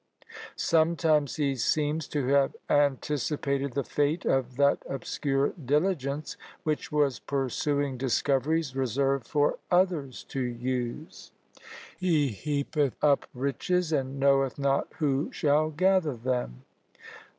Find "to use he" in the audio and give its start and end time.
10.23-12.29